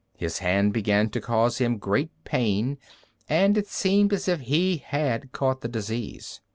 His 0.17 0.39
hand 0.39 0.73
began 0.73 1.11
to 1.11 1.21
cause 1.21 1.59
him 1.59 1.77
great 1.77 2.09
pain, 2.23 2.79
and 3.29 3.55
it 3.55 3.67
seemed 3.67 4.11
as 4.13 4.27
if 4.27 4.39
he 4.39 4.77
had 4.77 5.31
caught 5.31 5.61
the 5.61 5.67
disease. 5.67 6.41